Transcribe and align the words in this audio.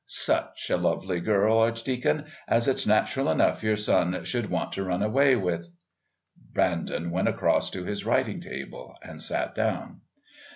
Such 0.07 0.71
a 0.71 0.77
lovely 0.77 1.19
girl, 1.19 1.59
Archdeacon, 1.59 2.25
as 2.47 2.67
it's 2.67 2.87
natural 2.87 3.29
enough 3.29 3.61
your 3.61 3.75
son 3.75 4.23
should 4.23 4.49
want 4.49 4.71
to 4.73 4.83
run 4.83 5.03
away 5.03 5.35
with." 5.35 5.69
Brandon 6.53 7.11
went 7.11 7.27
across 7.27 7.69
to 7.69 7.83
his 7.83 8.03
writing 8.03 8.39
table 8.41 8.95
and 9.03 9.21
sat 9.21 9.53
down. 9.53 10.01